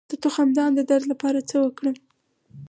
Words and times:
د 0.09 0.11
تخمدان 0.23 0.69
د 0.75 0.79
درد 0.89 1.05
لپاره 1.11 1.37
باید 1.39 1.47
څه 1.51 1.57
وکړم؟ 1.61 1.95